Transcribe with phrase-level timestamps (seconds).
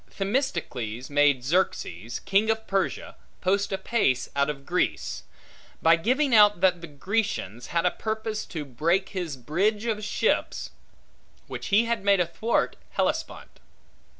[0.09, 5.21] Themistocles made Xerxes, king of Persia, post apace out of Grecia,
[5.79, 10.71] by giving out, that the Grecians had a purpose to break his bridge of ships,
[11.45, 13.59] which he had made athwart Hellespont.